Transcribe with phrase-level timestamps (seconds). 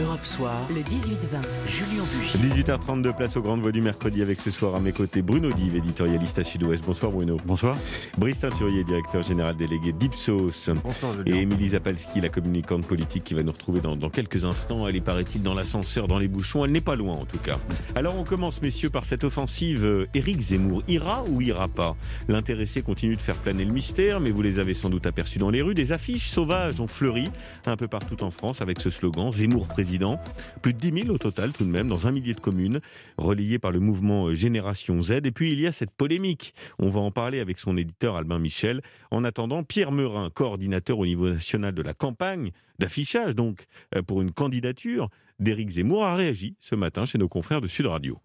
[0.00, 2.62] Europe Soir, le 18-20, Julien Bugier.
[2.62, 5.74] 18h32, place au Grand Voix du mercredi avec ce soir à mes côtés Bruno Dive,
[5.74, 6.84] éditorialiste à Sud-Ouest.
[6.84, 7.36] Bonsoir Bruno.
[7.44, 7.76] Bonsoir.
[8.16, 10.70] Brice Teinturier, directeur général délégué d'Ipsos.
[10.84, 14.86] Bonsoir Et Émilie Zapalski, la communicante politique qui va nous retrouver dans, dans quelques instants.
[14.86, 16.64] Elle est, paraît-il, dans l'ascenseur, dans les bouchons.
[16.64, 17.58] Elle n'est pas loin en tout cas.
[17.96, 19.84] Alors on commence, messieurs, par cette offensive.
[19.84, 21.96] euh, Éric Zemmour ira ou ira pas?
[22.28, 25.50] L'intéressé continue de faire planer le mystère, mais vous les avez sans doute aperçus dans
[25.50, 25.74] les rues.
[25.74, 27.24] Des affiches sauvages ont fleuri
[27.66, 29.87] un peu partout en France avec ce slogan Zemmour président.
[30.60, 32.80] Plus de 10 000 au total tout de même, dans un millier de communes,
[33.16, 35.12] relayées par le mouvement Génération Z.
[35.24, 36.54] Et puis il y a cette polémique.
[36.78, 38.82] On va en parler avec son éditeur Albin Michel.
[39.10, 43.64] En attendant, Pierre Meurin, coordinateur au niveau national de la campagne d'affichage, donc
[43.96, 45.08] euh, pour une candidature
[45.40, 48.18] d'Éric Zemmour, a réagi ce matin chez nos confrères de Sud Radio.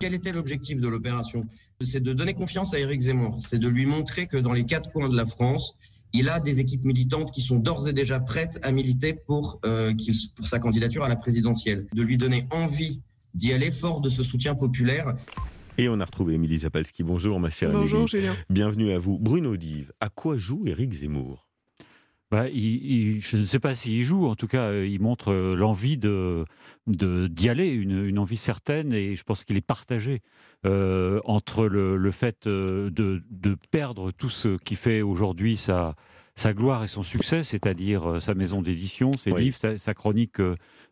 [0.00, 1.44] Quel était l'objectif de l'opération?
[1.80, 4.90] C'est de donner confiance à Éric Zemmour, c'est de lui montrer que dans les quatre
[4.90, 5.76] coins de la France,
[6.12, 9.92] il a des équipes militantes qui sont d'ores et déjà prêtes à militer pour, euh,
[10.36, 13.00] pour sa candidature à la présidentielle, de lui donner envie
[13.34, 15.14] d'y aller fort de ce soutien populaire.
[15.78, 17.02] Et on a retrouvé Émilie Zapalski.
[17.02, 18.06] Bonjour ma chère Bonjour.
[18.06, 18.34] Julien.
[18.50, 19.18] Bienvenue à vous.
[19.18, 21.51] Bruno Dive, à quoi joue Éric Zemmour?
[22.32, 25.30] Bah, il- il- je ne sais pas s'il joue, en tout cas, euh, il montre
[25.32, 26.44] euh, l'envie de
[26.88, 30.20] d'y aller, une, une envie certaine, et je pense qu'il est partagé
[30.66, 32.90] euh, entre le, le fait de,
[33.30, 35.94] de perdre tout ce qui fait aujourd'hui sa,
[36.34, 39.44] sa gloire et son succès, c'est-à-dire sa maison d'édition, ses Oui.
[39.44, 40.40] livres, sa, sa chronique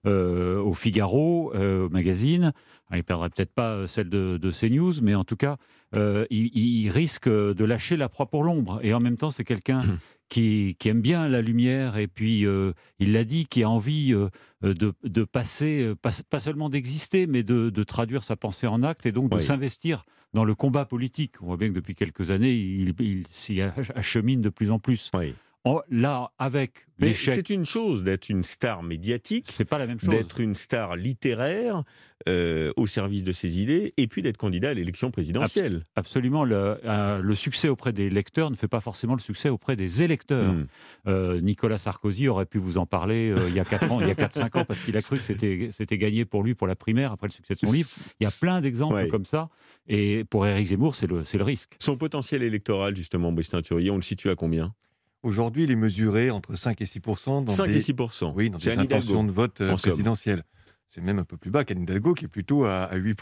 [0.07, 2.53] euh, au Figaro, euh, au magazine.
[2.91, 5.57] Alors, il perdrait peut-être pas celle de, de CNews, mais en tout cas,
[5.97, 8.79] euh, il, il risque de lâcher la proie pour l'ombre.
[8.83, 9.83] Et en même temps, c'est quelqu'un
[10.31, 14.15] qui, qui aime bien la lumière et puis euh, il l'a dit, qui a envie
[14.15, 14.29] euh,
[14.63, 18.83] de, de passer, euh, pas, pas seulement d'exister, mais de, de traduire sa pensée en
[18.83, 19.43] acte et donc de Oui.
[19.43, 21.35] s'investir dans le combat politique.
[21.43, 25.11] On voit bien que depuis quelques années, il, il s'y achemine de plus en plus.
[25.13, 25.35] Oui.
[25.65, 29.87] En- là, avec Mais l'échec, c'est une chose d'être une star médiatique, c'est pas la
[29.87, 30.09] même chose.
[30.09, 31.85] d'être une star littéraire
[32.29, 35.85] euh, au service de ses idées, et puis d'être candidat à l'élection présidentielle.
[35.97, 39.77] Absolument, le, euh, le succès auprès des lecteurs ne fait pas forcément le succès auprès
[39.77, 40.53] des électeurs.
[40.53, 40.67] Hmm.
[41.09, 44.11] Euh, Nicolas Sarkozy aurait pu vous en parler il y a 4 ans, il y
[44.11, 47.13] a 4-5 ans, parce qu'il a cru que c'était gagné pour lui pour la primaire
[47.13, 47.89] après le succès de son livre.
[48.21, 49.09] Il y a plein d'exemples Ouais.
[49.09, 49.49] comme ça.
[49.89, 51.75] Et pour Éric Zemmour, c'est le, risque.
[51.79, 54.75] Son potentiel électoral, justement, Brice Teinturier, on le situe à combien?
[55.23, 57.95] Aujourd'hui, il est mesuré entre 5 et 6 dans 5 des, et 6
[58.35, 60.45] oui, dans des intentions de vote euh, présidentielles.
[60.89, 63.17] C'est même un peu plus bas qu'Anne Hidalgo, qui est plutôt à, à 8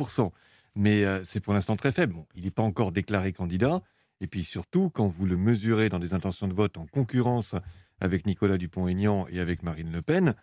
[0.76, 2.14] Mais euh, c'est pour l'instant très faible.
[2.14, 3.82] Bon, il n'est pas encore déclaré candidat.
[4.20, 7.54] Et puis surtout, quand vous le mesurez dans des intentions de vote en concurrence
[8.00, 10.34] avec Nicolas Dupont-Aignan et avec Marine Le Pen,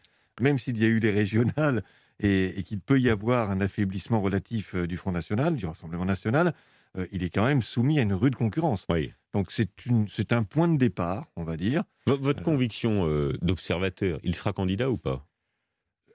[0.42, 1.84] même s'il y a eu les régionales
[2.20, 6.06] et, et qu'il peut y avoir un affaiblissement relatif euh, du Front National, du Rassemblement
[6.06, 6.54] National,
[6.98, 8.86] euh, il est quand même soumis à une rude concurrence.
[8.90, 9.12] Oui.
[9.34, 11.84] Donc c'est un point de départ, on va dire.
[12.08, 12.44] V- Votre Euh.
[12.44, 15.26] conviction euh, d'observateur, il sera candidat ou pas?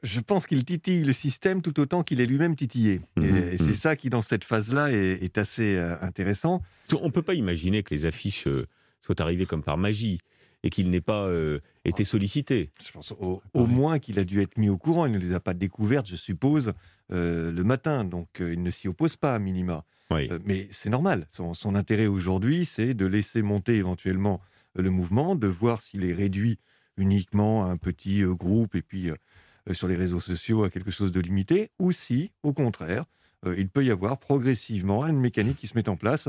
[0.02, 3.02] Je pense qu'il titille le système tout autant qu'il est lui-même titillé.
[3.18, 3.74] Et- Mhm, et, c'est mhm.
[3.74, 6.62] ça qui, dans cette phase-là, est, est assez intéressant.
[6.98, 8.48] On ne peut pas imaginer que les affiches
[9.02, 10.18] soient arrivées comme par magie
[10.62, 12.70] et qu'il n'ait pas euh, été sollicité.
[12.82, 15.04] Je pense au, au moins qu'il a dû être mis au courant.
[15.04, 16.72] Il ne les a pas découvertes, je suppose,
[17.12, 18.04] euh, le matin.
[18.04, 19.84] Donc euh, il ne s'y oppose pas, à minima.
[20.10, 20.28] Oui.
[20.30, 21.26] Euh, mais c'est normal.
[21.32, 24.40] Son, son intérêt aujourd'hui, c'est de laisser monter éventuellement
[24.78, 26.58] euh, le mouvement, de voir s'il est réduit
[26.96, 29.14] uniquement à un petit euh, groupe et puis euh,
[29.72, 33.04] sur les réseaux sociaux à quelque chose de limité, ou si, au contraire,
[33.56, 36.28] il peut y avoir progressivement une mécanique qui se met en place.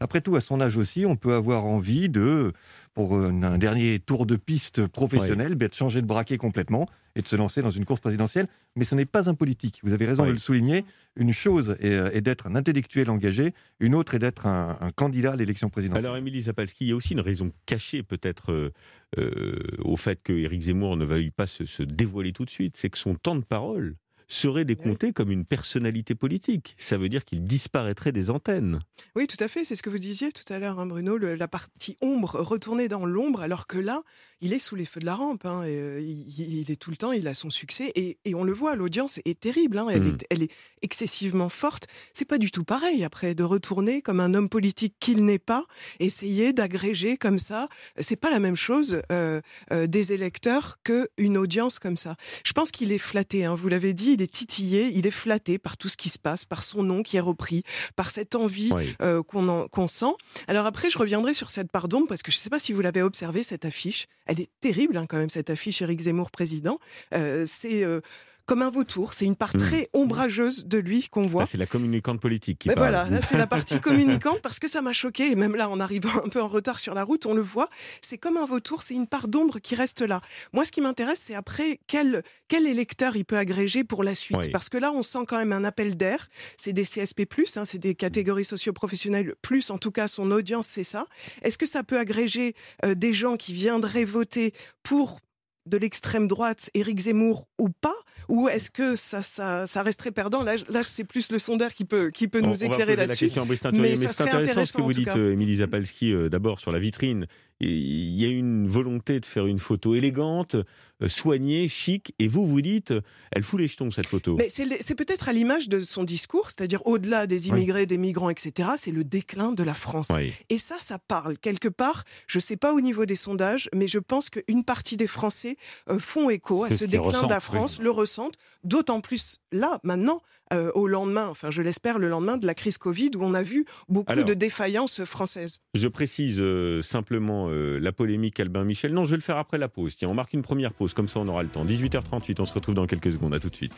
[0.00, 2.52] Après tout, à son âge aussi, on peut avoir envie de,
[2.94, 7.36] pour un, dernier tour de piste professionnel, de changer de braquet complètement et de se
[7.36, 8.46] lancer dans une course présidentielle.
[8.74, 9.80] Mais ce n'est pas un politique.
[9.82, 10.28] Vous avez raison Oui.
[10.28, 10.84] de le souligner.
[11.16, 14.90] Une chose est, euh, est d'être un intellectuel engagé, une autre est d'être un, un
[14.90, 16.04] candidat à l'élection présidentielle.
[16.06, 18.70] Alors, Émilie Zapalski, il y a aussi une raison cachée peut-être euh,
[19.18, 22.76] euh, au fait que Éric Zemmour ne veuille pas se, se dévoiler tout de suite.
[22.76, 23.96] C'est que son temps de parole
[24.28, 26.74] serait décompté comme une personnalité politique.
[26.78, 28.80] Ça veut dire qu'il disparaîtrait des antennes.
[29.14, 29.64] Oui, tout à fait.
[29.64, 31.16] C'est ce que vous disiez tout à l'heure, hein, Bruno.
[31.16, 34.02] le- la partie ombre, retournée dans l'ombre, alors que là,
[34.40, 35.44] il est sous les feux de la rampe.
[35.46, 36.28] hein, et, euh, il,
[36.60, 37.90] il est tout le temps, il a son succès.
[37.94, 39.78] Et, et on le voit, l'audience est terrible.
[39.78, 40.06] hein, elle, Mm.
[40.08, 40.50] est, elle est
[40.82, 41.86] excessivement forte.
[42.12, 45.64] C'est pas du tout pareil, après, de retourner comme un homme politique qu'il n'est pas,
[46.00, 47.68] essayer d'agréger comme ça.
[47.98, 49.40] C'est pas la même chose euh,
[49.72, 52.16] euh, des électeurs qu'une audience comme ça.
[52.44, 55.58] Je pense qu'il est flatté, hein, vous l'avez dit, il est titillé, il est flatté
[55.58, 57.62] par tout ce qui se passe, par son nom qui est repris,
[57.96, 58.94] par cette envie Oui.
[59.02, 60.14] euh, qu'on en- qu'on sent.
[60.46, 62.72] Alors après, je reviendrai sur cette part d'ombre, parce que je ne sais pas si
[62.72, 64.06] vous l'avez observé, cette affiche.
[64.26, 66.78] Elle est terrible hein, quand même, cette affiche Éric Zemmour président.
[67.14, 67.82] Euh, c'est...
[67.84, 68.00] euh,
[68.46, 69.12] comme un vautour.
[69.12, 69.58] C'est une part Hmm.
[69.58, 71.46] très ombrageuse de lui qu'on voit.
[71.46, 72.88] C'est la communicante politique qui Mais parle.
[72.94, 75.78] voilà, là c'est la partie communicante parce que ça m'a choqué et même là en
[75.80, 77.68] arrivant un peu en retard sur la route, on le voit,
[78.00, 80.20] c'est comme un vautour, c'est une part d'ombre qui reste là.
[80.52, 84.38] Moi ce qui m'intéresse c'est après quel quel électeur il peut agréger pour la suite
[84.44, 84.50] Oui.
[84.52, 87.26] parce que là on sent quand même un appel d'air, c'est des CSP+,
[87.56, 91.06] hein, c'est des catégories socio-professionnelles plus en tout cas son audience c'est ça.
[91.42, 92.54] Est-ce que ça peut agréger
[92.84, 94.52] euh, des gens qui viendraient voter
[94.82, 95.20] pour
[95.66, 97.94] de l'extrême droite, Éric Zemmour ou pas?
[98.28, 100.42] Ou est-ce que ça, ça, ça resterait perdant?
[100.42, 103.30] Là, là c'est plus le sondeur qui peut, qui peut On- nous éclairer là-dessus.
[103.72, 106.78] Mais mais c'est intéressant ce que vous dites, euh, Émilie Zapalski, euh, d'abord sur la
[106.80, 107.26] vitrine.
[107.60, 110.56] Il y a une volonté de faire une photo élégante,
[111.02, 112.92] euh, soignée, chic, et vous, vous dites,
[113.30, 114.36] elle fout les jetons, cette photo.
[114.36, 118.70] Mais c'est peut-être à l'image de son discours, c'est-à-dire au-delà des immigrés, des migrants, etc.,
[118.76, 120.12] c'est le déclin de la France.
[120.14, 120.32] Oui.
[120.50, 121.38] Et ça, ça parle.
[121.38, 124.96] Quelque part, je ne sais pas au niveau des sondages, mais je pense qu'une partie
[124.96, 125.56] des Français
[125.88, 127.84] euh, font écho à ce déclin de la France, oui.
[127.84, 130.22] le ressentent, d'autant plus là, maintenant,
[130.52, 133.42] euh, au lendemain, enfin je l'espère, le lendemain de la crise Covid, où on a
[133.42, 134.24] vu beaucoup Alors.
[134.24, 135.60] de défaillances françaises.
[135.74, 138.92] Je précise euh, simplement euh, la polémique Albin Michel.
[138.92, 139.96] Non, je vais le faire après la pause.
[139.96, 141.64] Tiens, on marque une première pause, comme ça on aura le temps.
[141.64, 143.34] 18h38, on se retrouve dans quelques secondes.
[143.34, 143.72] À tout de suite.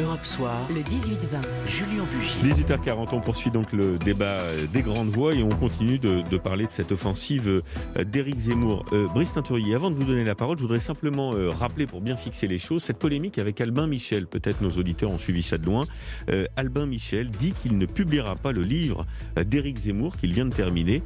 [0.00, 2.64] Europe Soir, le 18-20, Julien Bugier.
[2.64, 4.42] 18h40, on poursuit donc le débat
[4.72, 7.62] des grandes voix et on continue de, de parler de cette offensive
[7.96, 8.84] d'Éric Zemmour.
[8.92, 12.00] Euh, Brice Teinturier, avant de vous donner la parole, je voudrais simplement euh, rappeler, pour
[12.00, 14.26] bien fixer les choses, cette polémique avec Albin Michel.
[14.26, 15.84] Peut-être nos auditeurs ont suivi ça de loin.
[16.30, 19.06] Euh, Albin Michel dit qu'il ne publiera pas le livre
[19.38, 21.02] euh, d'Éric Zemmour qu'il vient de terminer,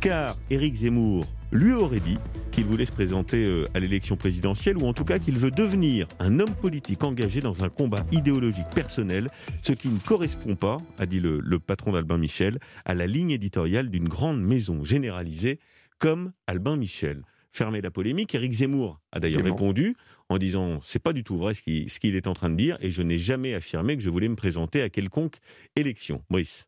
[0.00, 2.18] car Éric Zemmour lui aurait dit
[2.50, 6.06] qu'il voulait se présenter euh, à l'élection présidentielle ou en tout cas qu'il veut devenir
[6.18, 9.28] un homme politique engagé dans un combat idéologique personnel,
[9.62, 13.30] ce qui ne correspond pas, a dit le, le patron d'Albin Michel, à la ligne
[13.30, 15.60] éditoriale d'une grande maison généralisée
[15.98, 17.22] comme Albin Michel.
[17.52, 19.96] Fermez la polémique, Éric Zemmour a d'ailleurs répondu
[20.34, 22.76] en disant c'est pas du tout vrai ce qu'il ce est en train de dire
[22.80, 25.36] et je n'ai jamais affirmé que je voulais me présenter à quelconque
[25.76, 26.22] élection.
[26.30, 26.66] Brice.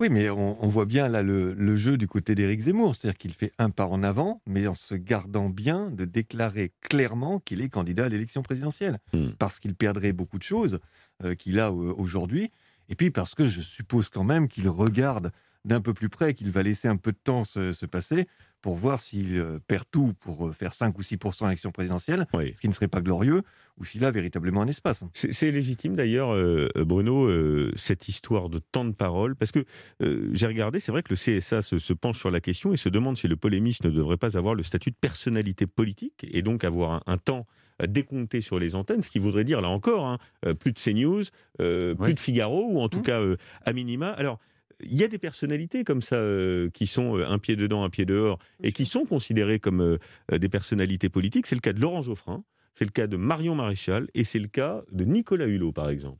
[0.00, 3.18] Oui, mais on, on voit bien là le, le jeu du côté d'Éric Zemmour, c'est-à-dire
[3.18, 7.60] qu'il fait un pas en avant, mais en se gardant bien de déclarer clairement qu'il
[7.60, 9.32] est candidat à l'élection présidentielle, Hmm.
[9.38, 10.80] parce qu'il perdrait beaucoup de choses
[11.22, 12.50] euh, qu'il a euh, aujourd'hui,
[12.88, 15.32] et puis parce que je suppose quand même qu'il regarde
[15.66, 18.26] d'un peu plus près, qu'il va laisser un peu de temps se, se passer
[18.62, 22.26] pour voir s'il euh, perd tout pour euh, faire 5 ou 6% à l'élection présidentielle,
[22.34, 22.52] Oui.
[22.54, 23.42] ce qui ne serait pas glorieux,
[23.78, 25.02] ou s'il a véritablement un espace.
[25.14, 29.64] C'est légitime d'ailleurs, euh, Bruno, euh, cette histoire de temps de parole, parce que
[30.02, 32.76] euh, j'ai regardé, c'est vrai que le CSA se, se penche sur la question et
[32.76, 36.42] se demande si le polémiste ne devrait pas avoir le statut de personnalité politique et
[36.42, 37.46] donc avoir un, un temps
[37.88, 40.18] décompté sur les antennes, ce qui voudrait dire, là encore, hein,
[40.58, 41.22] plus de CNews,
[41.62, 43.02] euh, plus de Figaro, ou en tout Mmh.
[43.02, 44.10] cas euh, à minima.
[44.10, 44.38] Alors,
[44.84, 47.90] il y a des personnalités comme ça euh, qui sont euh, un pied dedans, un
[47.90, 51.46] pied dehors, et qui sont considérées comme euh, des personnalités politiques.
[51.46, 52.44] C'est le cas de Laurent Geoffrin,
[52.74, 56.18] c'est le cas de Marion Maréchal, et c'est le cas de Nicolas Hulot, par exemple.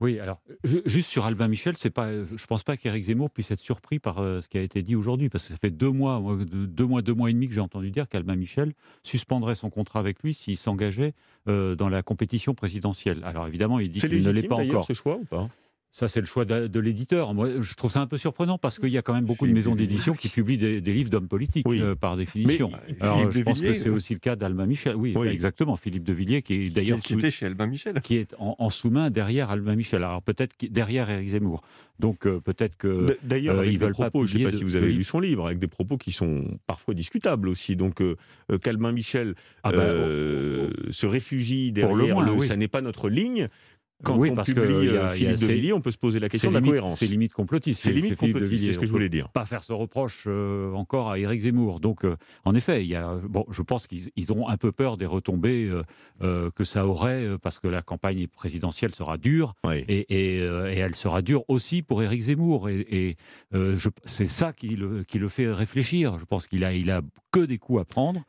[0.00, 3.52] Oui, alors ju- juste sur Albin Michel, c'est pas, je pense pas qu'Éric Zemmour puisse
[3.52, 5.90] être surpris par euh, ce qui a été dit aujourd'hui, parce que ça fait deux
[5.92, 8.72] mois, moi, de- deux mois, deux mois et demi que j'ai entendu dire qu'Albin Michel
[9.04, 11.14] suspendrait son contrat avec lui s'il s'engageait
[11.48, 13.20] euh, dans la compétition présidentielle.
[13.24, 14.84] Alors évidemment, il dit C'est qu'il ne l'est légitime pas encore.
[14.84, 15.48] ce choix ou pas?
[15.94, 17.34] Ça, c'est le choix de, de l'éditeur.
[17.34, 19.50] Moi, je trouve ça un peu surprenant parce qu'il y a quand même beaucoup de
[19.50, 21.82] Philippe maisons de d'édition qui publient des, des livres d'hommes politiques, Oui.
[21.82, 22.70] euh, par définition.
[22.88, 24.96] Mais- Alors, Philippe je pense que c'est aussi le cas d'Albin Michel.
[24.96, 25.28] Oui, Oui.
[25.28, 25.76] exactement.
[25.76, 28.00] Philippe de Villiers, qui est d'ailleurs qui était chez Albin Michel.
[28.00, 30.02] qui est en, en sous-main derrière Albin Michel.
[30.02, 31.60] Alors peut-être derrière Éric Zemmour.
[32.00, 34.56] Donc euh, peut-être que D'ailleurs, euh, ils veulent pas propos, je ne sais pas de-
[34.56, 37.76] si vous avez lu son livre, avec des propos qui sont parfois discutables aussi.
[37.76, 38.16] Donc, euh,
[38.62, 42.46] qu'Albin Michel Ah bah, euh, se réfugie Pour le derrière moins, le, oui.
[42.46, 43.48] ça n'est pas notre ligne.
[44.02, 45.72] Quand Oui, on parce que publie y a- euh, il y a- Philippe de Villiers,
[45.72, 46.98] on peut se poser la question de la limite, cohérence.
[46.98, 47.82] c'est limite complotiste.
[47.82, 49.28] C'est limite complotiste, c'est ce que je voulais dire.
[49.30, 51.80] Pas faire ce reproche euh, encore à Éric Zemmour.
[51.80, 54.72] Donc, euh, en effet, il y a, bon, je pense qu'ils ils ont un peu
[54.72, 55.70] peur des retombées
[56.22, 59.54] euh, que ça aurait, parce que la campagne présidentielle sera dure.
[59.64, 59.84] Oui.
[59.88, 62.68] Et, et, et elle sera dure aussi pour Éric Zemmour.
[62.68, 63.16] Et,
[64.04, 66.18] c'est ça qui le, qui le fait réfléchir.
[66.18, 68.22] Je pense qu'il a, il a que des coups à prendre.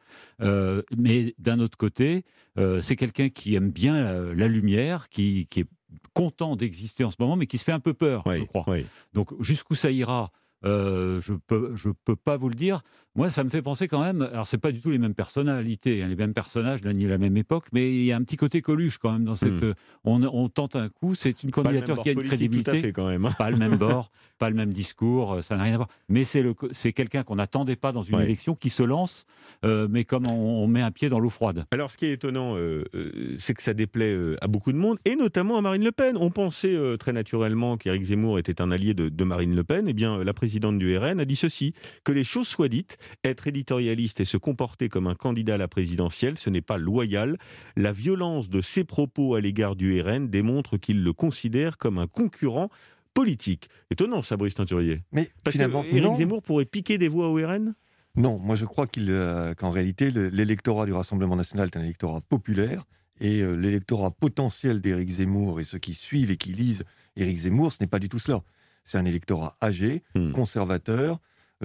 [0.44, 2.26] Euh, mais d'un autre côté,
[2.58, 5.68] euh, c'est quelqu'un qui aime bien la, la lumière, qui, qui est
[6.14, 8.66] content d'exister en ce moment, mais qui se fait un peu peur, je crois.
[8.68, 8.86] oui.
[9.14, 10.32] Donc jusqu'où ça ira
[10.66, 12.82] euh, je peux je peux pas vous le dire.
[13.16, 14.24] Moi, ça me fait penser quand même.
[14.24, 17.38] Alors, c'est pas du tout les mêmes personnalités, hein, les mêmes personnages, ni la même
[17.38, 19.52] époque, mais il y a un petit côté Coluche quand même dans cette.
[19.54, 19.64] Hmm.
[19.66, 21.14] euh, on, on tente un coup.
[21.14, 23.26] C'est une candidature qui a une crédibilité fait, quand même.
[23.26, 23.36] hein.
[23.38, 25.90] pas le même bord, pas le même discours, euh, ça n'a rien à voir.
[26.10, 28.24] Mais c'est le, c'est quelqu'un qu'on n'attendait pas dans une Ouais.
[28.26, 29.26] élection qui se lance,
[29.64, 31.66] euh, mais comme on, on met un pied dans l'eau froide.
[31.72, 34.98] Alors, ce qui est étonnant, euh, euh, c'est que ça déplaît à beaucoup de monde,
[35.06, 36.18] et notamment à Marine Le Pen.
[36.18, 39.86] On pensait très naturellement qu'Éric Zemmour était un allié de, de Marine Le Pen.
[39.88, 42.98] Eh bien, la présidente du RN a dit ceci que les choses soient dites.
[43.24, 47.38] Être éditorialiste et se comporter comme un candidat à la présidentielle, ce n'est pas loyal.
[47.76, 52.08] La violence de ses propos à l'égard du RN démontre qu'il le considère comme un
[52.08, 52.70] concurrent
[53.14, 53.70] politique.
[53.92, 55.02] Étonnant ça, Brice Teinturier.
[55.12, 56.16] Mais Parce finalement, que Éric.
[56.16, 57.76] Zemmour pourrait piquer des voix au RN
[58.16, 61.84] Non, moi je crois qu'il, euh, qu'en réalité, le- l'électorat du Rassemblement national est un
[61.84, 62.86] électorat populaire
[63.22, 66.84] et euh, l'électorat potentiel d'Éric Zemmour et ceux qui suivent et qui lisent
[67.16, 68.42] Éric Zemmour, ce n'est pas du tout cela.
[68.84, 70.32] C'est un électorat âgé, Hmm.
[70.32, 71.20] conservateur,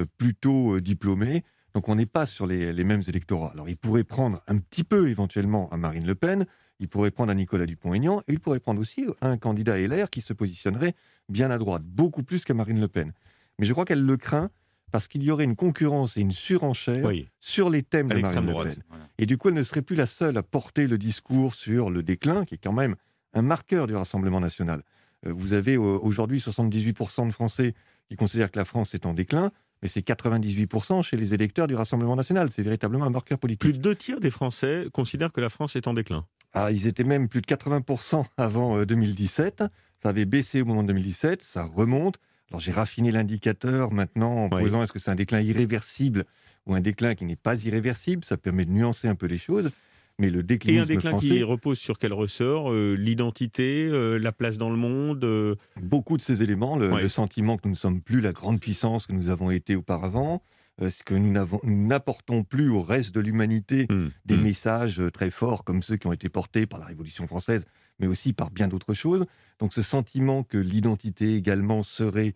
[0.07, 1.45] plutôt euh, diplômé.
[1.75, 3.50] Donc on n'est pas sur les, les mêmes électorats.
[3.52, 6.47] Alors il pourrait prendre un petit peu éventuellement à Marine Le Pen,
[6.81, 10.21] il pourrait prendre à Nicolas Dupont-Aignan et il pourrait prendre aussi un candidat LR qui
[10.21, 10.95] se positionnerait
[11.28, 13.12] bien à droite, beaucoup plus qu'à Marine Le Pen.
[13.59, 14.50] Mais je crois qu'elle le craint
[14.90, 17.28] parce qu'il y aurait une concurrence et une surenchère Oui.
[17.40, 18.52] sur les thèmes À de Marine Le.
[18.55, 18.83] Pen.
[18.88, 19.09] Voilà.
[19.19, 22.02] Et du coup, elle ne serait plus la seule à porter le discours sur le
[22.02, 22.95] déclin, qui est quand même
[23.35, 24.83] un marqueur du Rassemblement national.
[25.26, 27.75] Euh, Vous avez euh, aujourd'hui 78% de Français
[28.09, 31.75] qui considèrent que la France est en déclin, mais c'est 98% chez les électeurs du
[31.75, 32.50] Rassemblement national.
[32.50, 33.73] C'est véritablement un marqueur Plus politique.
[33.76, 36.25] de deux tiers des Français considèrent que la France est en déclin.
[36.54, 39.64] Ah, ils étaient même plus de 80% avant euh, 2017.
[40.02, 42.16] Ça avait baissé au moment de 2017, ça remonte.
[42.50, 44.62] Alors j'ai raffiné l'indicateur maintenant en Oui.
[44.62, 46.25] posant est-ce que c'est un déclin irréversible
[46.66, 48.25] ou un déclin qui n'est pas irréversible?
[48.25, 49.70] Ça permet de nuancer un peu les choses.
[50.20, 54.18] Mais le Et déclinisme un déclin français, qui repose sur quel ressort Euh, L'identité, euh,
[54.18, 57.02] la place dans le monde euh, beaucoup de ces éléments, le, Ouais.
[57.02, 60.42] le sentiment que nous ne sommes plus la grande puissance que nous avons été auparavant,
[60.80, 61.32] ce que nous
[61.64, 64.42] n'apportons plus au reste de l'humanité hmm, des hmm.
[64.42, 67.64] messages très forts comme ceux qui ont été portés par la Révolution française,
[67.98, 69.25] mais aussi par bien d'autres choses.
[69.58, 72.34] Donc ce sentiment que l'identité également serait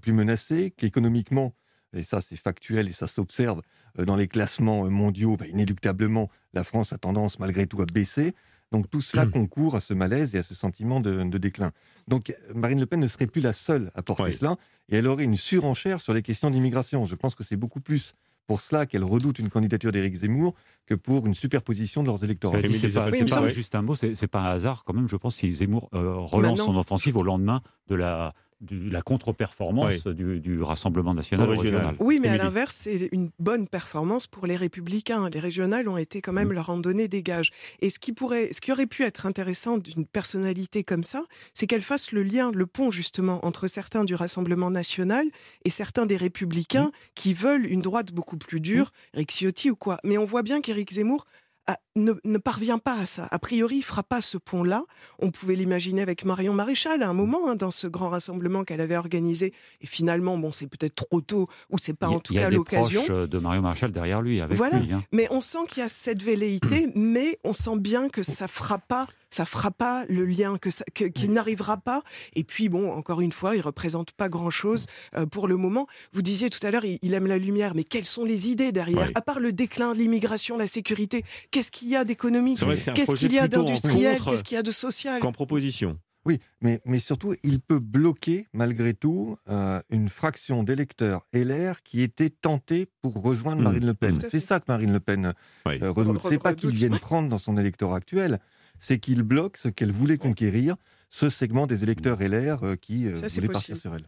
[0.00, 1.54] plus menacée, qu'économiquement,
[1.94, 3.62] et ça c'est factuel et ça s'observe
[3.98, 7.86] euh, dans les classements euh, mondiaux, bah, inéluctablement, la France a tendance malgré tout à
[7.86, 8.34] baisser.
[8.70, 9.32] Donc tout cela Mm.
[9.32, 11.72] concourt à ce malaise et à ce sentiment de, de déclin.
[12.08, 14.56] Donc Marine Le Pen ne serait plus la seule à porter cela,
[14.88, 17.04] et elle aurait une surenchère sur les questions d'immigration.
[17.04, 18.14] Je pense que c'est beaucoup plus
[18.46, 20.54] pour cela qu'elle redoute une candidature d'Éric Zemmour
[20.86, 22.58] que pour une superposition de leurs électorats.
[22.62, 25.16] C'est pas, c'est pas- juste un mot, c'est c'est pas un hasard quand même, je
[25.16, 30.06] pense, si Zemmour euh, relance Maintenant- son offensive au lendemain de la, de la contre-performance
[30.06, 31.74] du, du Rassemblement national régional.
[31.74, 31.96] régional.
[31.98, 35.28] Oui, mais à l'inverse, c'est une bonne performance pour les républicains.
[35.30, 36.52] Les régionales ont été quand même Mm.
[36.52, 37.50] leur en donné des gages.
[37.80, 41.66] Et ce qui pourrait, ce qui aurait pu être intéressant d'une personnalité comme ça, c'est
[41.66, 45.26] qu'elle fasse le lien, le pont justement entre certains du Rassemblement national
[45.64, 46.90] et certains des républicains Mm.
[47.14, 49.98] qui veulent une droite beaucoup plus dure, Eric Ciotti ou quoi.
[50.04, 51.26] Mais on voit bien qu'Éric Zemmour
[51.66, 53.28] a- ne, ne parvient pas à ça.
[53.30, 54.84] A priori, il fera pas ce pont-là.
[55.18, 58.80] On pouvait l'imaginer avec Marion Maréchal à un moment hein, dans ce grand rassemblement qu'elle
[58.80, 59.52] avait organisé.
[59.80, 62.38] Et finalement, bon, c'est peut-être trop tôt ou c'est pas a- en tout il y
[62.40, 63.02] a cas des l'occasion.
[63.10, 64.78] euh, de Mario Marchal derrière lui, avec Voilà.
[64.80, 64.92] lui.
[64.92, 65.04] hein.
[65.12, 68.78] Mais on sent qu'il y a cette velléité, mais on sent bien que ça fera
[68.78, 72.02] pas, ça fera pas le lien, que ça, que- qu'il n'arrivera pas.
[72.34, 74.86] Et puis bon, encore une fois, il représente pas grand-chose
[75.16, 75.86] euh, pour le moment.
[76.12, 78.72] Vous disiez tout à l'heure, il, il aime la lumière, mais quelles sont les idées
[78.72, 79.10] derrière.
[79.14, 82.58] À part le déclin de l'immigration, la sécurité, qu'est-ce qu'il y a d'économique?
[82.94, 84.20] Qu'est-ce qu'il y a d'industriel?
[84.22, 85.20] Qu'est-ce qu'il y a de social?
[85.20, 85.98] qu'en proposition.
[86.24, 92.00] Oui, mais, mais surtout, il peut bloquer, malgré tout, euh, une fraction d'électeurs LR qui
[92.00, 94.18] étaient tentés pour rejoindre Mmh, Marine Le Pen.
[94.24, 95.34] à C'est ça que Marine Le Pen
[95.66, 95.80] Oui.
[95.82, 96.22] euh, redoute.
[96.22, 98.38] Re- C'est pas qu'il vienne prendre dans son électorat actuel,
[98.82, 100.74] c'est qu'il bloque ce qu'elle voulait conquérir,
[101.08, 104.04] ce segment des électeurs LR euh, qui euh, voulaient partir sur elle.